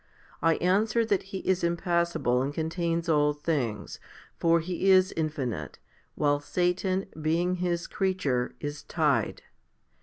[0.51, 3.99] "I answer that He is impassible and contains all things,
[4.39, 5.77] for He is infinite,
[6.15, 9.43] while Satan, being His creature, is tied.